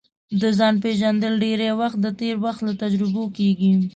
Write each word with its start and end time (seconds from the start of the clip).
د 0.41 0.43
ځان 0.57 0.75
پېژندل 0.83 1.33
ډېری 1.43 1.69
وخت 1.81 1.97
د 2.01 2.07
تېر 2.19 2.35
وخت 2.45 2.61
له 2.67 2.73
تجربو 2.81 3.23
کیږي 3.37 3.73